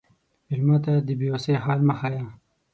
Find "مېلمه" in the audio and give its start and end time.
0.47-0.77